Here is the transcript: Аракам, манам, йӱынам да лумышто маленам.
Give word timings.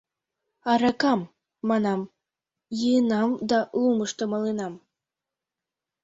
Аракам, 0.71 1.21
манам, 1.69 2.01
йӱынам 2.79 3.29
да 3.49 3.59
лумышто 3.81 4.23
маленам. 4.31 4.73